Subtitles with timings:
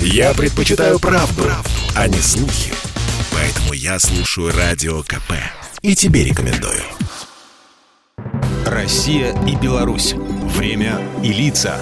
[0.00, 2.72] Я предпочитаю правду, правду, а не слухи.
[3.32, 5.32] Поэтому я слушаю Радио КП.
[5.82, 6.82] И тебе рекомендую.
[8.64, 10.14] Россия и Беларусь.
[10.56, 11.78] Время и лица.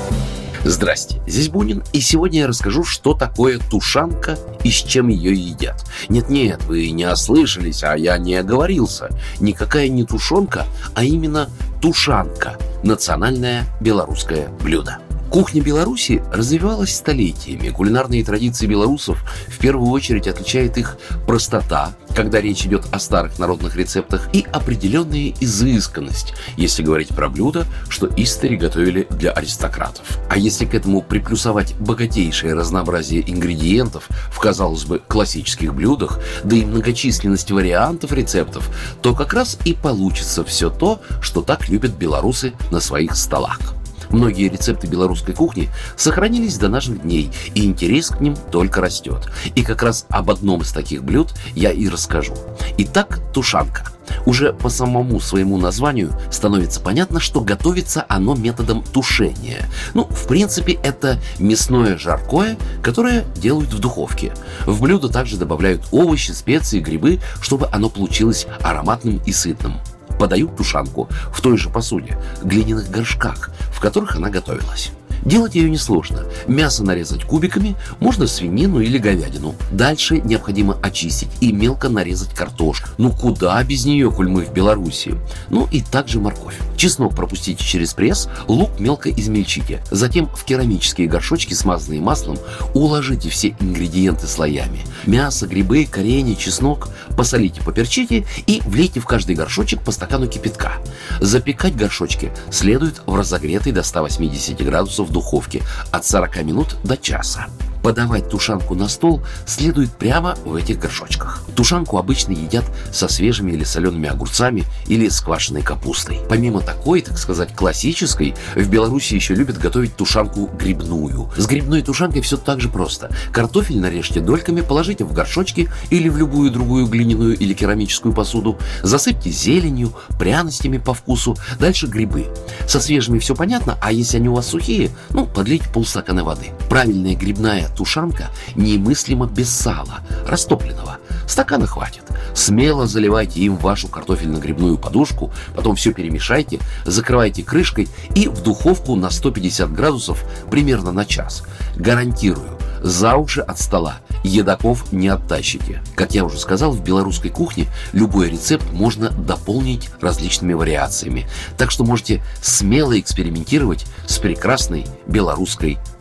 [0.65, 5.85] Здрасте, здесь Бунин, и сегодня я расскажу, что такое тушанка и с чем ее едят.
[6.09, 9.11] Нет-нет, вы не ослышались, а я не оговорился.
[9.41, 11.51] Никакая не тушенка, а именно
[11.83, 14.99] тушанка– национальное белорусское блюдо.
[15.35, 17.71] Кухня Беларуси развивалась столетиями.
[17.71, 19.19] Кулинарные традиции белорусов
[19.49, 20.97] в первую очередь отличает их
[21.27, 27.67] простота, когда речь идет о старых народных рецептах, и определенная изысканность, если говорить про блюда,
[27.89, 30.21] что истори готовили для аристократов.
[30.31, 36.65] А если к этому приплюсовать богатейшее разнообразие ингредиентов в, казалось бы, классических блюдах, да и
[36.65, 38.71] многочисленность вариантов рецептов,
[39.03, 43.74] то как раз и получится все то, что так любят белорусы на своих столах.
[44.15, 49.29] Многие рецепты белорусской кухни сохранились до наших дней, и интерес к ним только растет.
[49.57, 52.33] И как раз об одном из таких блюд я и расскажу.
[52.79, 53.91] Итак, тушанка.
[54.25, 59.69] Уже по самому своему названию становится понятно, что готовится оно методом тушения.
[59.95, 64.33] Ну, в принципе, это мясное жаркое, которое делают в духовке.
[64.65, 69.81] В блюдо также добавляют овощи, специи, грибы, чтобы оно получилось ароматным и сытным
[70.19, 74.93] подают тушанку в той же посуде, глиняных горшках, в которых она готовилась.
[75.25, 76.25] Делать ее несложно.
[76.47, 79.55] Мясо нарезать кубиками, можно свинину или говядину.
[79.71, 82.91] Дальше необходимо очистить и мелко нарезать картошку.
[82.99, 85.15] Ну куда без нее, коль мы в Беларуси?
[85.49, 86.59] Ну и также морковь.
[86.77, 89.83] Чеснок пропустите через пресс, лук мелко измельчите.
[89.91, 92.37] Затем в керамические горшочки, смазанные маслом,
[92.75, 94.81] уложите все ингредиенты слоями.
[95.07, 96.89] Мясо, грибы, коренья, чеснок.
[97.17, 100.73] Посолите, поперчите и влейте в каждый горшочек по стакану кипятка.
[101.21, 105.63] Запекать горшочки следует в разогретой до 180 градусов духовке
[105.93, 107.47] от 40 минут до часа.
[107.85, 111.43] Подавать тушанку на стол следует прямо в этих горшочках.
[111.55, 116.21] Тушанку обычно едят со свежими или солеными огурцами или с квашеной капустой.
[116.27, 121.31] Помимо такой, так сказать, классической, в Беларуси еще любят готовить тушанку грибную.
[121.37, 123.11] С грибной тушанкой все так же просто.
[123.33, 129.29] Картофель нарежьте дольками, положите в горшочки или в любую другую глиняную или керамическую посуду, засыпьте
[129.29, 132.29] зеленью, пряностями по вкусу, дальше грибы.
[132.67, 136.47] Со свежими все понятно, а если они у вас сухие, ну, подлейте полстакана воды.
[136.71, 140.99] Правильная грибная тушанка немыслимо без сала, растопленного.
[141.27, 142.03] Стакана хватит.
[142.35, 149.11] Смело заливайте им вашу картофельно-грибную подушку, потом все перемешайте, закрывайте крышкой и в духовку на
[149.11, 151.45] 150 градусов примерно на час.
[151.77, 155.83] Гарантирую, за уши от стола едоков не оттащите.
[155.95, 161.29] Как я уже сказал, в белорусской кухне любой рецепт можно дополнить различными вариациями.
[161.57, 165.79] Так что можете смело экспериментировать с прекрасной белорусской